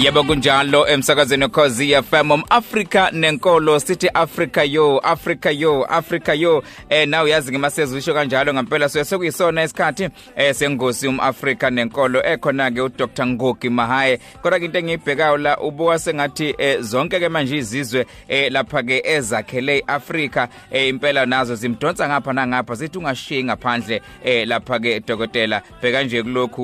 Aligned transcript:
yebo 0.00 0.24
kunjalo 0.24 0.88
emsakazweni 0.88 1.48
cause 1.48 2.02
FM 2.02 2.30
umAfrica 2.30 3.10
nenkolo 3.12 3.80
sithi 3.80 4.08
Africa 4.08 4.64
yo 4.64 4.98
Africa 4.98 5.50
yo 5.52 5.84
Africa 5.84 6.34
yo. 6.34 6.62
Eh 6.88 7.08
nawe 7.08 7.30
yazi 7.30 7.52
ngemasezwe 7.52 7.98
isho 7.98 8.14
kanjalo 8.14 8.54
ngempela 8.54 8.88
so 8.88 9.04
sekuyisona 9.04 9.64
isikhathi 9.64 10.08
eh 10.36 10.54
sengosi 10.54 11.08
umAfrica 11.08 11.70
nenkolo. 11.70 12.22
Ekhona 12.22 12.70
ke 12.70 12.80
uDr. 12.80 13.26
Ngogi 13.26 13.70
Mahaye 13.70 14.20
kodwa 14.42 14.58
into 14.58 14.78
engiyibhekayo 14.78 15.36
la 15.36 15.58
ubuka 15.58 15.98
sengathi 15.98 16.54
eh, 16.58 16.80
zonke 16.80 17.20
ke 17.20 17.28
manje 17.28 17.56
izizwe 17.56 18.06
eh, 18.28 18.52
lapha 18.52 18.82
ke 18.82 19.02
ezakhele 19.04 19.78
iAfrica 19.78 20.48
eh, 20.70 20.88
impela 20.88 21.26
nazo 21.26 21.54
zimdonsa 21.54 22.08
ngapha 22.08 22.32
nangapha 22.32 22.74
zithi 22.74 22.98
ungashiyi 22.98 23.44
ngaphandle 23.44 24.02
eh, 24.24 24.48
lapha 24.48 24.78
ke 24.78 25.00
dokotela. 25.00 25.62
Bheka 25.82 26.02
nje 26.02 26.22
kulokhu 26.22 26.62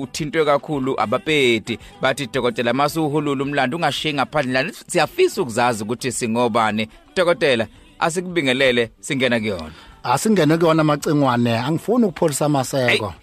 uthintwe 0.00 0.44
kakhulu 0.44 1.00
abapedi 1.00 1.78
bathi 2.00 2.26
dokotela 2.26 2.75
masuhulula 2.76 3.44
umlando 3.44 3.76
ungashiyi 3.76 4.14
ngaphandle 4.14 4.62
la 4.62 4.72
siyafisa 4.86 5.42
ukuzazi 5.42 5.82
ukuthi 5.82 6.12
singobani. 6.12 6.88
Dokotela 7.16 7.66
asikubingelele 7.98 8.90
singena 9.00 9.40
kuyona. 9.40 9.72
Asingene 10.02 10.56
kuyona 10.56 10.80
amacingwane 10.80 11.58
angifuni 11.58 12.04
ukupholisa 12.04 12.44
amaseko. 12.46 13.14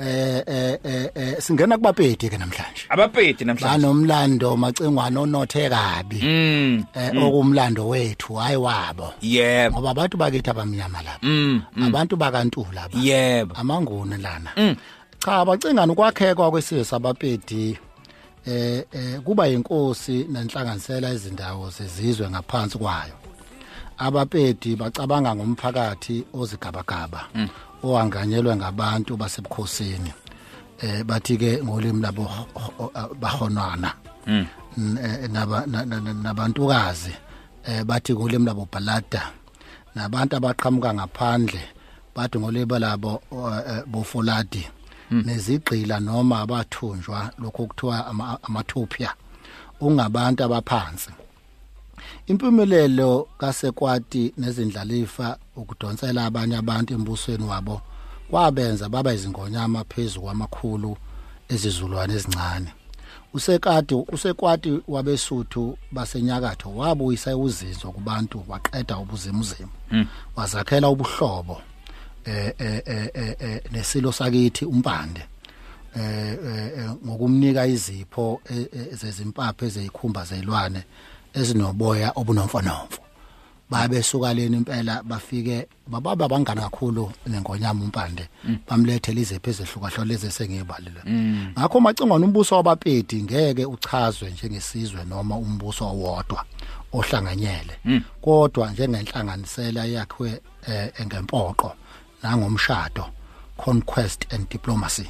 Eh 0.00 0.42
eh 0.48 0.78
eh 1.14 1.36
singena 1.38 1.76
kubapedi 1.76 2.28
ke 2.28 2.38
namhlanje. 2.38 2.84
Abapedi 2.88 3.44
namhlanje. 3.44 3.86
Banomlando 3.86 4.56
macingwane 4.56 5.18
onothe 5.18 5.70
kabi. 5.70 6.18
Mm 6.22 6.84
eh 6.94 7.10
okumlando 7.22 7.88
wethu 7.88 8.34
hayi 8.34 8.56
wabo. 8.56 9.14
Yebo. 9.22 9.76
Ngoba 9.76 9.90
abantu 9.90 10.16
bakithi 10.16 10.50
abamnyama 10.50 11.02
lapha 11.02 11.26
mm 11.26 11.62
abantu 11.86 12.16
bakantula 12.16 12.74
lapha 12.74 12.98
yebo. 12.98 13.54
Amanguni 13.54 14.16
lana. 14.16 14.50
Mm. 14.56 14.76
cha 15.24 15.44
bacingana 15.44 15.92
ukwakhekwa 15.92 16.50
kwesizwe 16.50 16.84
sabapedi. 16.84 17.78
Eh 18.46 18.84
eh 18.92 19.20
kuba 19.24 19.48
inkosi 19.48 20.26
nenhlanganisela 20.32 21.12
izindawo 21.12 21.70
zezizwe 21.70 22.30
ngaphansi 22.30 22.78
kwayo. 22.78 23.14
Abapedi 23.98 24.76
bacabanga 24.76 25.34
ngomphakathi 25.34 26.24
ozigabagaba 26.34 27.20
owanganyelwe 27.82 28.56
ngabantu 28.56 29.16
basebukhosini. 29.16 30.12
Eh 30.82 31.04
bathi 31.04 31.36
ke 31.36 31.62
ngolimi 31.64 32.02
labo 32.02 32.26
bahonwana. 33.20 33.92
Mm. 34.26 34.46
eh, 34.98 35.28
naba- 35.30 35.66
na- 35.66 35.84
na- 35.84 36.00
na- 36.00 36.12
nabantukazi. 36.14 37.12
Eh 37.66 37.84
bathi 37.84 38.12
ngolimi 38.14 38.44
labo 38.46 38.68
balada. 38.72 39.30
Nabantu 39.94 40.36
abaqhamuka 40.36 40.94
ngaphandle 40.94 41.60
bathi 42.16 42.38
ngolimi 42.38 42.78
labo 42.78 43.22
eh, 43.68 43.82
bofoladi. 43.86 44.66
Nezigqila 45.10 46.00
noma 46.00 46.40
abathunjwa 46.40 47.30
lokho 47.38 47.66
kuthiwa 47.66 48.06
ama- 48.06 48.38
amathupha 48.42 49.14
ungabantu 49.80 50.44
abaphansi. 50.44 51.10
Impumelelo 52.26 53.28
kasekwati 53.38 54.32
nezindlalifa 54.38 55.38
ukudonsela 55.56 56.24
abanye 56.24 56.56
abantu 56.56 56.94
embusweni 56.94 57.44
wabo 57.44 57.80
kwabenza 58.30 58.88
baba 58.88 59.14
izingonyama 59.14 59.84
phezulu 59.84 60.22
kwamakhulu 60.24 60.96
ezizulwane 61.48 62.14
ezincane. 62.14 62.72
Usekade 63.34 63.94
usekwati 64.12 64.80
wabesuthu 64.88 65.78
basenyakatho 65.92 66.76
wabuyisa 66.76 67.36
uzinzo 67.36 67.92
kubantu 67.92 68.44
waqeda 68.48 68.98
ubuzimuzimu 68.98 69.70
wazakhela 70.36 70.88
ubuhlobo. 70.88 71.60
Eh 72.24 72.52
eh 72.58 72.82
eh 72.86 73.10
eh, 73.14 73.36
eh, 73.40 73.60
nesilo 73.72 74.12
sakithi 74.12 74.64
umpande 74.64 75.22
eh 75.96 76.90
ngokumnika 77.06 77.66
izipho 77.66 78.40
zezimpaphe 78.92 79.66
ezikhumba 79.66 80.24
zelwane 80.24 80.82
ezinoboya 81.34 82.12
obunomfonomfo 82.16 83.00
babesuka 83.70 84.34
leni 84.34 84.56
impela 84.56 85.02
bafike 85.02 85.66
bababa 85.86 86.28
bangana 86.28 86.62
kakhulu 86.62 87.12
nengonyama 87.26 87.84
umpande 87.84 88.28
bamlethele 88.68 89.20
izipho 89.20 89.50
ezehlukahlukene 89.50 90.08
lezi 90.08 90.30
sengiyibalile 90.30 91.00
ngakho 91.58 91.80
macingwana 91.80 92.26
umbuso 92.26 92.56
wabapedi 92.56 93.22
ngeke 93.22 93.64
uchazwe 93.66 94.30
njengesizwe 94.30 95.04
noma 95.04 95.36
umbuso 95.36 95.84
owodwa 95.84 96.44
ohlanganyele. 96.94 97.74
Kodwa 98.20 98.70
njengenhlanganisela 98.70 99.84
yakhe 99.84 100.40
ngempoqo 101.06 101.72
nangomshado 102.24 103.04
conquest 103.56 104.26
and 104.32 104.48
diplomacy. 104.48 105.06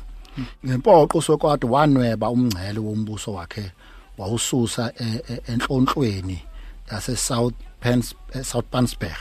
Ngempoqo 0.66 1.22
sokwade 1.22 1.66
wanweba 1.66 2.30
umngcele 2.30 2.78
wombuso 2.80 3.32
wakhe 3.32 3.72
wawususa 4.18 4.92
eh, 4.98 5.20
eh, 5.28 5.38
enhlonhlweni 5.48 6.42
yase 6.92 7.16
South 7.16 7.54
Pens 7.80 8.14
South 8.42 8.66
Pansberg. 8.70 9.16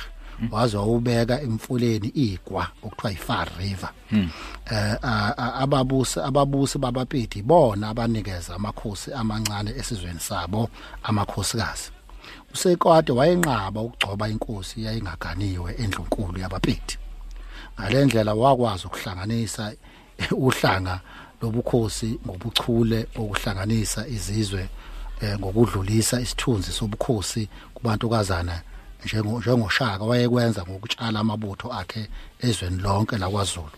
Waze 0.52 0.78
wawubeka 0.78 1.42
emfuleni 1.42 2.08
igwa 2.08 2.68
okuthiwa 2.84 3.12
iFar 3.12 3.48
River. 3.60 3.90
Eh 4.72 4.96
ababusi 5.62 6.20
ababusi 6.20 6.78
babapedi 6.78 7.42
bona 7.42 7.90
abanikeza 7.90 8.56
amakhosi 8.56 9.14
amancane 9.14 9.72
esizweni 9.72 10.20
sabo 10.20 10.70
amakhosikazi. 11.04 11.92
Usekwade 12.54 13.12
wayenqaba 13.12 13.82
ukugcoba 13.82 14.30
inkosi 14.30 14.84
yayingaganiwe 14.84 15.74
endlunkulu 15.78 16.40
yabapedi. 16.40 16.98
Ngalendlela 17.80 18.34
wakwazi 18.34 18.88
ukuhlanganisa 18.88 19.74
uhlanga 20.32 21.00
lobukhosi 21.42 22.20
ngobuchule 22.26 23.08
okuhlanganisa 23.16 24.08
izizwe 24.08 24.70
eh, 25.22 25.40
ngokudlulisa 25.40 26.22
isithunzi 26.22 26.72
sobukhosi 26.72 27.50
kubantukazana 27.74 28.62
njengo 29.06 29.40
njengoshaka 29.40 30.04
wayekwenza 30.04 30.62
ngokutshala 30.62 31.20
amabutho 31.20 31.74
akhe 31.74 32.08
ezweni 32.40 32.78
lonke 32.82 33.18
lakwaZulu. 33.18 33.78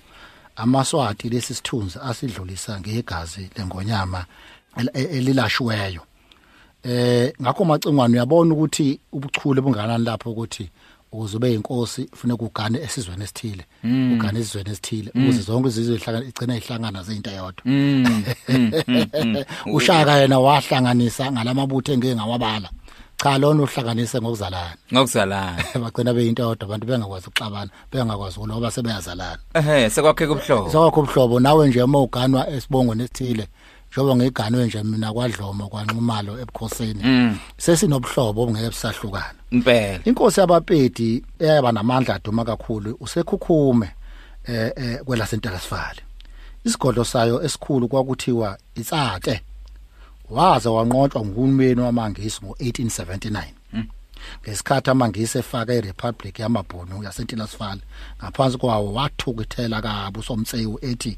Amaswati 0.55 1.29
lesi 1.29 1.53
sithunzi 1.53 1.99
asidlulisa 2.03 2.79
ngegazi 2.79 3.49
lengonyama 3.57 4.25
el- 4.77 4.91
elilashiweyo 5.17 6.01
eh 6.83 7.33
ngakho 7.41 7.65
macingwane 7.65 8.13
uyabona 8.13 8.53
ukuthi 8.53 8.99
ubuchule 9.11 9.61
bunganani 9.61 10.05
lapho 10.05 10.31
ukuthi 10.31 10.69
ukuze 11.11 11.37
ube 11.37 11.53
inkosi 11.53 12.03
kufanele 12.03 12.37
ugane 12.39 12.79
esizweni 12.79 13.23
esithile 13.23 13.65
ugane 13.83 14.39
esizweni 14.39 14.69
esithile 14.69 15.11
ukuze 15.15 15.41
zonke 15.41 15.67
izizwe 15.67 15.97
zihlangana 15.97 16.25
igcina 16.27 16.57
ihlangana 16.57 17.03
zeinto 17.03 17.29
eyodwa. 17.31 17.63
Ushaka 19.75 20.11
yena 20.17 20.39
wahlanganisa 20.39 21.31
ngalamabutho 21.31 21.93
engeke 21.93 22.15
ngawabala. 22.15 22.69
Cha 23.17 23.37
lona 23.37 23.63
uhlanganise 23.63 24.21
ngokuzalana. 24.21 24.77
Ngokuzalana. 24.93 25.63
Bagcina 25.81 26.13
beyinto 26.13 26.43
eyodwa 26.43 26.65
abantu 26.65 26.87
bengakwazi 26.87 27.27
ukuxabana 27.27 27.71
bengakwazi 27.91 28.39
ukuloba 28.39 28.71
sebeyazalana 28.71 29.39
ehe 29.53 29.89
sekwakhe 29.89 30.27
kubuhlobo 30.27 30.71
sawakho 30.71 30.99
ubuhlobo 31.01 31.39
nawe 31.39 31.67
nje 31.67 31.83
uma 31.83 32.01
uganwa 32.01 32.49
esibongweni 32.49 33.03
esithile 33.03 33.47
njengoba 33.95 34.15
ngiganwe 34.15 34.65
nje 34.65 34.83
mina 34.83 35.13
kwadlomo 35.13 35.67
kwanxumalo 35.67 36.39
ebukhosini 36.39 37.01
Mm. 37.03 37.37
sesinobuhlobo 37.57 38.41
obungeke 38.41 38.69
busahlukana. 38.69 39.39
Impela. 39.51 39.99
Inkosi 40.05 40.39
yabapedi 40.39 41.23
eyaba 41.39 41.71
namandla 41.71 42.15
aduma 42.15 42.45
kakhulu 42.45 42.97
usekhukhume 42.99 43.89
eh 44.47 44.71
eh 44.75 44.99
kwelasentakasifale 45.05 46.01
isigodlo 46.65 47.03
sayo 47.05 47.43
esikhulu 47.43 47.87
kwakuthiwa 47.87 48.57
itsake 48.75 49.41
waza 50.29 50.71
wanqotshwa 50.71 51.21
nguhulumeni 51.25 51.81
wamangisi 51.81 52.41
ngo1879 52.41 53.43
ngesikhathi 54.43 54.89
amangisi 54.89 55.37
efaka 55.37 55.73
iRepublic 55.73 56.39
yamabhunu 56.39 57.03
yasentinasifale 57.03 57.81
ngaphansi 58.23 58.57
kwawo 58.57 58.93
wathukithela 58.93 59.81
kabi 59.81 60.19
usomtsewu 60.19 60.79
ethi 60.81 61.17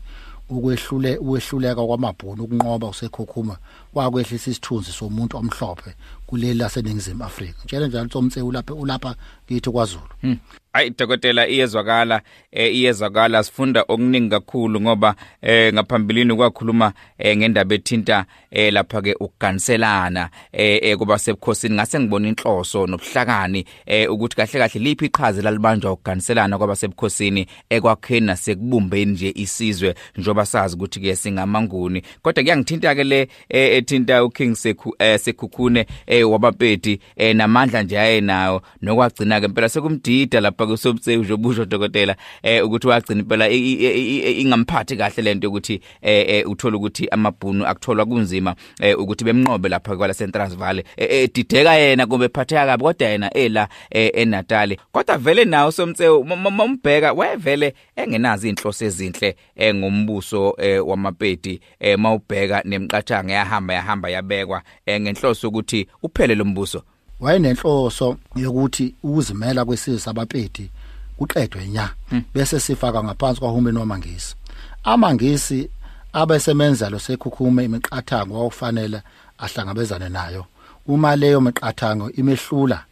ukwehlule 0.49 1.17
ukwehluleka 1.17 1.85
kwamabhunu 1.85 2.43
ukunqoba 2.43 2.87
usekhukhuma 2.87 3.57
kwakwehlisa 3.93 4.51
isithunzi 4.51 4.91
somuntu 4.91 5.37
omhlophe. 5.37 5.95
Kuleli 6.27 6.53
laseningizimu 6.53 7.23
Afrika. 7.23 7.59
Ngitshela 7.59 7.87
njalo 7.87 8.09
somtsewu 8.09 8.51
lapha 8.51 8.73
ulapha 8.73 9.15
kithi 9.47 9.69
kwaZulu. 9.69 10.37
Hayi 10.73 10.89
dokotela 10.89 11.47
iyezwakala 11.47 12.21
eh, 12.51 12.75
iyezwakala. 12.75 13.43
Sifunda 13.43 13.81
okuningi 13.87 14.29
kakhulu 14.29 14.81
ngoba 14.81 15.15
eh, 15.41 15.73
ngaphambilini 15.73 16.35
kwakhuluma 16.35 16.93
eh, 17.17 17.37
ngendaba 17.37 17.75
ethinta 17.75 18.25
eh, 18.51 18.73
lapha 18.73 19.01
ke 19.01 19.13
ukuganiselana 19.19 20.29
eh, 20.51 20.79
eh, 20.83 20.97
kuba 20.97 21.19
sebukhosini 21.19 21.75
ngase 21.75 21.99
ngibona 21.99 22.27
inhloso 22.27 22.87
nobuhlakani 22.87 23.65
eh, 23.85 24.11
ukuthi 24.11 24.35
kahle 24.35 24.59
kahle 24.59 24.79
liphi 24.79 25.05
iqhaza 25.05 25.41
lalibanjwa 25.41 25.91
ukuganiselana 25.91 26.57
kwaba 26.57 26.75
sebukhosini 26.75 27.47
ekwakheni 27.69 28.25
nasekubumbeni 28.25 29.11
nje 29.11 29.31
isizwe 29.35 29.95
njoba 30.17 30.45
sazi 30.45 30.75
ukuthi 30.75 30.99
ke 30.99 31.15
singamanguni. 31.15 32.01
Kodwa 32.21 32.43
kuyangithinta 32.43 32.95
ke 32.95 33.03
le 33.03 33.27
eh, 33.49 33.77
ethinta 33.77 34.23
uKing 34.23 34.55
Sekhu 34.55 34.95
eh, 34.99 35.19
Sekhukhune 35.19 35.85
eh, 36.17 36.21
eh 36.21 36.31
wabapeti 36.31 36.99
eh 37.15 37.35
namandla 37.35 37.83
nje 37.83 37.99
ayenayo 37.99 38.61
nokwagcina 38.81 39.39
ke 39.39 39.45
impela 39.45 39.69
sekumdida 39.69 40.41
lapha 40.41 40.67
kusobutse 40.67 41.17
ujobusho 41.17 41.65
dokotela 41.65 42.15
eh 42.43 42.65
ukuthi 42.65 42.87
wagcina 42.87 43.19
impela 43.19 43.49
ingamphathi 43.49 44.97
kahle 44.97 45.23
lento 45.23 45.47
ukuthi 45.47 45.81
eh 46.01 46.49
uthola 46.49 46.77
ukuthi 46.77 47.07
amabhunu 47.09 47.65
akutholwa 47.67 48.05
kunzima 48.05 48.55
eh 48.81 48.99
ukuthi 48.99 49.23
bemnqobe 49.23 49.69
lapha 49.69 49.95
kwala 49.95 50.13
Central 50.13 50.55
Valley. 50.55 50.83
Edideka 50.97 51.73
yena 51.73 52.07
kumbe 52.07 52.29
phatheka 52.29 52.65
kabi 52.65 52.83
kodwa 52.83 53.07
yena 53.07 53.33
ela 53.33 53.67
eNatal 53.91 54.77
kodwa 54.91 55.17
vele 55.17 55.45
nawo 55.45 55.71
somtse 55.71 56.07
umbheka 56.07 57.13
wayevele 57.13 57.73
engenazi 57.95 58.49
inhloso 58.49 58.85
ezinhle 58.85 59.35
engumbuso 59.55 60.57
wamapeti 60.85 61.61
mawubheka 61.97 62.61
nemqathanga 62.65 63.33
yahamba 63.33 63.73
yahamba 63.73 64.09
yabekwa 64.09 64.61
ngenhloso 64.89 65.47
ukuthi 65.47 65.87
uphele 66.07 66.35
lo 66.35 66.45
mbuso. 66.45 66.83
Wayenenhloso 67.19 68.17
yokuthi 68.35 68.95
ukuzimela 69.03 69.65
kwesizwe 69.65 69.99
sabapeti 69.99 70.69
kuqedwe 71.17 71.67
nya 71.67 71.89
bese 72.33 72.59
sifaka 72.59 73.03
ngaphansi 73.03 73.39
kwahulumeni 73.39 73.77
wamangisi. 73.77 74.35
Amangisi 74.83 75.69
abesemenza 76.13 76.89
lo 76.89 76.99
sekhukhuma 76.99 77.63
imiqathango 77.63 78.45
okufanele 78.45 79.01
ahlangabezane 79.37 80.09
nayo. 80.09 80.45
Uma 80.87 81.15
leyo 81.15 81.41
miqathango 81.41 82.11
imehlula 82.11 82.85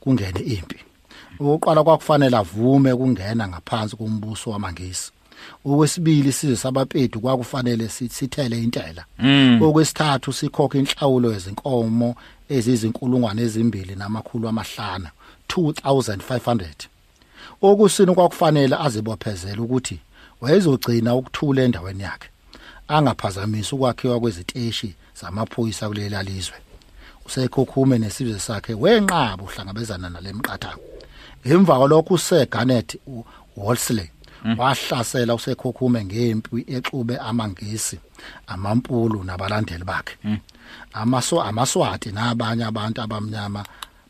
kungene 0.00 0.40
impi. 0.40 0.78
Oqala 1.40 1.84
kwakufanele 1.84 2.36
avume 2.36 2.94
kungena 2.94 3.48
ngaphansi 3.48 3.96
kombuso 3.96 4.50
wamangisi. 4.50 5.12
Okwesibili 5.64 6.32
sizwe 6.32 6.56
sabapeti 6.56 7.18
kwakufanele 7.18 7.88
sithele 7.88 8.62
intela. 8.62 9.04
Okwesithathu 9.62 10.32
sikhokhe 10.32 10.78
inhlawulo 10.78 11.32
yezinkomo 11.32 12.14
ezizinkulungwane 12.48 13.42
ezimbili 13.42 13.94
namakhulu 13.96 14.48
amahlanu 14.48 15.08
2500 15.48 16.66
okusini 17.62 18.14
kwakufanele 18.14 18.76
azibophezela 18.76 19.62
ukuthi 19.62 19.98
wayezogcina 20.40 21.14
ukuthula 21.14 21.62
endaweni 21.62 22.02
yakhe 22.02 22.28
angaphazamisa 22.88 23.76
ukwakhiwa 23.76 24.20
kweziteshi 24.20 24.94
zamaphoyisa 25.20 25.88
kuleli 25.88 26.16
lizwe. 26.22 26.56
Usekhokhume 27.26 27.98
nesizwe 27.98 28.38
sakhe 28.40 28.74
wenqaba 28.74 29.42
uhlangabezana 29.44 30.10
nalemqathango 30.10 30.82
emva 31.44 31.78
kwalokho 31.78 32.14
uSeganet 32.14 32.98
Wolseley 33.56 34.10
wahlasela 34.58 35.34
usekhokhume 35.34 36.04
ngempi 36.04 36.64
exube 36.68 37.16
amangisi 37.16 37.98
amampulu 38.46 39.24
nabalandeli 39.24 39.84
bakhe. 39.84 40.16
Amaso 40.92 41.42
amaswati 41.42 42.12
nabanye 42.12 42.64
abantu 42.64 43.00
abamnyama 43.02 43.64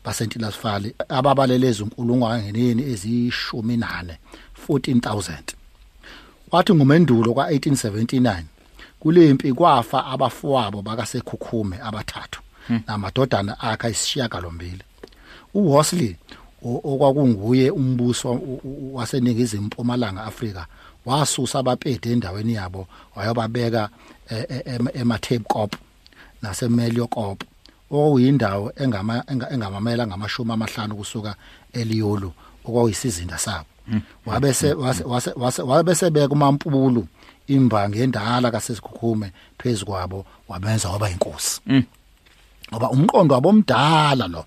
basentilafali 0.05 0.95
ababaleleza 1.09 1.83
unkulungwane 1.83 2.43
ngenini 2.43 2.83
ezishumi 2.83 3.77
nane 3.77 4.17
14000 4.69 5.39
wathi 6.51 6.73
ngumendulo 6.73 7.31
kwa1879 7.31 8.41
kulempi 8.99 9.53
kwafa 9.53 10.05
abafowabo 10.05 10.81
bakasekhukhume 10.81 11.79
abathathu 11.83 12.41
namadodana 12.87 13.59
akhe 13.59 13.89
isishiyagalombili 13.89 14.81
uWosley 15.53 16.15
okwakunguye 16.65 17.71
umbuso 17.71 18.41
waseningizimu 18.93 19.65
mpumalanga 19.65 20.23
Afrika 20.23 20.65
wasusa 21.05 21.59
abapede 21.59 22.11
endaweni 22.11 22.53
yabo 22.53 22.87
wayobabeka 23.15 23.89
emaTape 24.93 25.45
Kop 25.47 25.75
naseMelio 26.41 27.07
Kop 27.07 27.43
okuyindawo 27.91 28.71
engama 28.75 29.23
engamamela 29.29 30.07
ngamashumi 30.07 30.51
amahlanu 30.51 30.95
kusuka 30.95 31.35
eLiolo 31.73 32.33
okwayisizinda 32.65 33.37
sabo. 33.37 33.65
Wabese 34.25 34.73
wabese 35.65 36.09
beka 36.09 36.33
uMampulu 36.33 37.07
imbangi 37.47 38.01
endala 38.01 38.51
kaSesikhukhume 38.51 39.31
phezukwabo 39.57 40.25
wabenza 40.47 40.89
waba 40.89 41.09
inkosi 41.09 41.61
ngoba 42.71 42.89
umqondo 42.89 43.35
wabomdala 43.35 44.27
lo. 44.27 44.45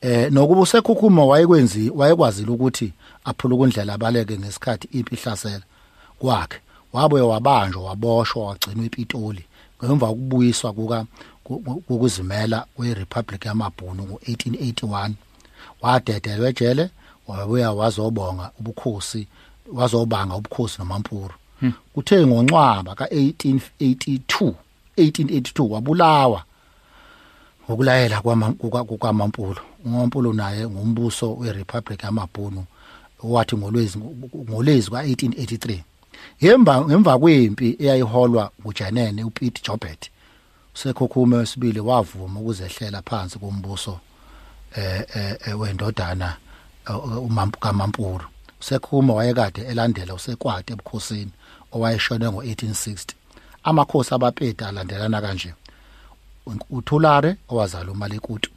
Eh 0.00 0.32
nokuba 0.32 0.60
usekhukhuma 0.60 1.24
wayekwenzi 1.24 1.90
wayekwazile 1.90 2.50
ukuthi 2.50 2.92
aphula 3.24 3.54
ukundlela 3.54 3.94
abaleke 3.94 4.38
ngesikhathi 4.38 4.88
impi 4.92 5.14
ihlasela. 5.14 5.62
Kwakhe 6.18 6.58
wabuye 6.92 7.22
wabanjwa 7.22 7.82
waboshwa 7.82 8.46
wagcinwa 8.46 8.84
ePitoli. 8.86 9.44
Ngemva 9.84 10.06
kokubuyiswa 10.06 10.72
kuka 10.72 11.04
ukuzimela 11.88 12.66
kweRepublic 12.76 13.44
yamabhunu 13.44 14.02
ngo1881 14.02 15.10
wadedelwa 15.82 16.48
ejele 16.48 16.90
wabuya 17.28 17.72
wazobonga 17.72 18.50
ubukhosi 18.60 19.26
wazobanga 19.72 20.36
ubukhosi 20.36 20.78
noMampuru. 20.78 21.34
Kuthe 21.94 22.26
ngoncwaba 22.26 22.92
ka1882 22.92 24.52
1882 24.98 25.70
wabulawa. 25.70 26.42
Ngokulayela 27.68 28.20
kwamampulu 28.98 29.60
uMampulu 29.84 30.32
naye 30.32 30.68
ngumbuso 30.68 31.34
weRepublic 31.34 32.02
yamabhunu 32.02 32.64
owathi 33.24 33.56
ngolwezi 33.56 33.98
ngolezi 34.50 34.90
ka1883 34.90 35.78
ngemva 36.42 36.84
ngemva 36.84 37.18
kwempi 37.18 37.76
eyayiholwa 37.80 38.50
nguJanene 38.60 39.24
uPete 39.24 39.62
Jobert 39.66 40.10
usekhokhume 40.74 41.36
wesibili 41.36 41.80
wavuma 41.80 42.40
ukuzehlela 42.40 43.02
phansi 43.02 43.38
kombuso 43.38 44.00
eh 44.76 45.04
eh 45.46 45.60
wendodana 45.60 46.36
umampu 47.26 47.58
kaMampuru 47.60 48.24
usekhuma 48.60 49.14
wayekade 49.14 49.60
elandela 49.62 50.14
usekwade 50.14 50.72
ebukhosini 50.72 51.32
owayeshone 51.72 52.26
ngo1860 52.26 53.12
amakhosi 53.62 54.14
abapedi 54.14 54.64
alandelana 54.64 55.20
kanje. 55.20 55.54
uThulare 56.70 57.36
owazala 57.48 57.92
uMalekutu 57.92 58.50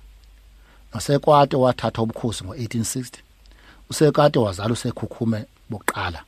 nosekwate 0.93 1.55
wathatha 1.55 2.01
ubukhosi 2.01 2.43
ngo1860 2.43 3.17
usekade 3.89 4.39
wazala 4.39 4.73
usekhukhume 4.73 5.45
bokuqala 5.69 6.23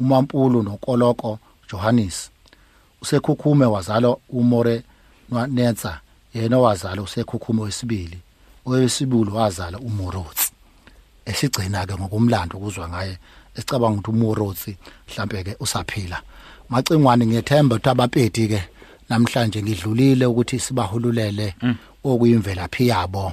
uMampulu 0.00 0.62
noKoloko 0.62 1.38
Johannes. 1.72 2.30
Usekhukhume 3.02 3.66
wazala 3.66 4.16
uMore 4.28 4.82
Nenza 5.48 6.00
yena 6.34 6.58
wazala 6.58 7.02
usekhukhume 7.02 7.62
wesibili 7.62 8.18
owesibulu 8.66 9.36
wazala 9.36 9.78
uMorotsi. 9.78 10.52
Esigcina 11.24 11.86
ke 11.86 11.94
ngokumlando 11.94 12.58
kuzwa 12.58 12.88
ngaye 12.88 13.18
esicabanga 13.56 13.98
ukuthi 13.98 14.10
uMorotsi 14.10 14.76
mhlambe 15.08 15.44
ke 15.44 15.56
usaphila. 15.60 16.22
Macingwane 16.68 17.26
ngiyethemba 17.26 17.76
ukuthi 17.76 17.88
abapeti 17.88 18.48
ke 18.48 18.68
namhlanje 19.08 19.62
ngidlulile 19.62 20.26
ukuthi 20.26 20.58
sibahululele 20.58 21.54
okuyimvelaphi 22.04 22.88
yabo. 22.88 23.32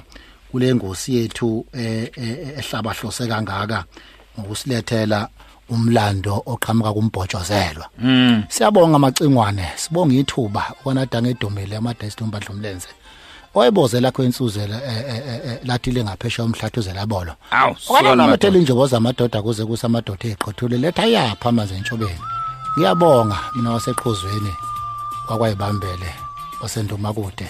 Kule 0.50 0.74
ngosi 0.74 1.14
yethu 1.14 1.66
ehlaba 1.72 2.92
hlose 2.92 3.26
kangaka 3.26 3.84
ngokusilethela 4.38 5.28
umlando 5.68 6.42
oqhamuka 6.46 6.92
kumbhotshozelwa 6.92 7.86
siyabonga 8.48 8.96
amacingwane 8.96 9.66
sibonga 9.76 10.14
ithuba. 10.14 10.62
Ukwanadanga 10.80 11.28
edumile 11.30 11.76
amadestin 11.76 12.30
badlumlenze 12.30 12.88
oyibozela 13.54 14.10
kwensuzela 14.10 14.80
lathi 15.64 15.90
lengaphesha 15.90 16.44
umhlathuzela 16.44 17.00
yabolo 17.00 17.32
okana 17.88 18.16
ngamathela 18.16 18.58
injobo 18.58 18.86
zamadoda 18.86 19.42
kuze 19.42 19.64
kusamadoda 19.64 20.26
eqothule 20.28 20.78
letha 20.78 21.06
yapha 21.06 21.48
amanzi 21.48 21.74
entshobeni 21.74 22.22
ngiyabonga 22.76 23.38
mina 23.54 23.70
waseqhuzweni. 23.70 24.63
Kwakwayibambele 25.26 26.14
wasendumakude 26.62 27.46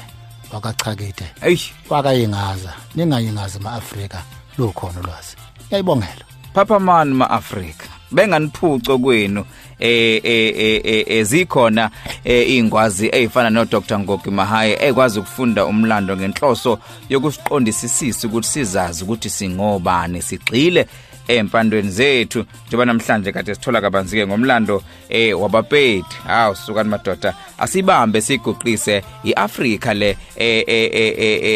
wakachakide 0.52 1.24
hey 1.40 1.58
wakayingaza 1.90 2.72
ningayingazi 2.94 3.58
maAfrika 3.58 4.22
lukhona 4.58 5.00
ulwazi. 5.00 5.36
Ngiyayibongela. 5.66 6.24
Papa 6.54 6.80
man 6.80 7.14
maAfrika? 7.14 7.86
Benganiphuco 8.12 8.98
kwenu 8.98 9.44
eh 9.78 10.20
eh 10.24 11.04
ezikhona 11.08 11.90
izingwazi 12.24 13.08
ezifana 13.12 13.50
no 13.50 13.64
Dr 13.64 13.98
Ngogi 13.98 14.30
Mahaye 14.30 14.78
ekwazi 14.80 15.18
ukufunda 15.18 15.66
umlando 15.66 16.16
ngenhloso 16.16 16.78
yokusiqondisisisa 17.08 18.28
ukuthi 18.28 18.48
sizazi 18.48 19.04
ukuthi 19.04 19.30
singobani 19.30 20.22
sigxile 20.22 20.86
empandweni 21.28 21.90
zethu 21.90 22.44
njengoba 22.66 22.84
namhlanje 22.84 23.32
kade 23.32 23.54
sithola 23.54 23.80
kabanzi-ke 23.80 24.26
ngomlando 24.26 24.82
eh 25.08 25.40
wabapedi 25.40 26.04
hawu 26.26 26.56
sukani 26.56 26.88
madoda 26.88 27.34
asibambe 27.58 28.20
siguqise 28.20 29.02
i-afrika 29.24 29.94
le 29.94 30.16
eh 30.36 30.64
eh 30.66 30.90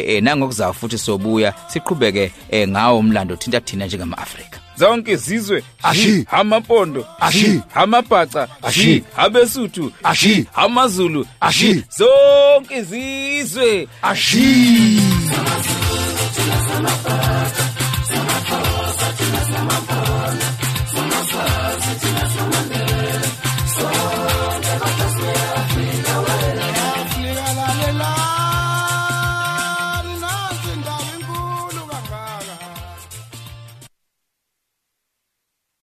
eh 0.09 0.23
nangokuzayo 0.23 0.73
futhi 0.73 0.99
sobuya 0.99 1.55
siqhubeke 1.69 2.33
ngawo 2.69 2.99
umlando 2.99 3.37
thinta 3.37 3.61
thina 3.61 3.87
njengama-afrika 3.87 4.59
zonke 4.77 5.13
izizwe 5.13 5.63
Ashi. 5.83 6.25
amapondo 6.31 7.07
Ashi. 7.21 7.61
amabhaca 7.75 8.49
Ashi. 8.63 9.05
abesuthu 9.17 9.93
Ashi. 10.03 10.47
amazulu 10.55 11.27
Ashi. 11.41 11.85
zonke 11.99 12.77
izizwe 12.79 13.89
ashi 14.03 15.01